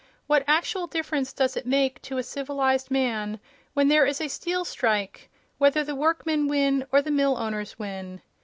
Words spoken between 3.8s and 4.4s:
there is a